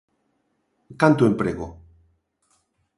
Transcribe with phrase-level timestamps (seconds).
[1.01, 1.67] ¿Canto emprego?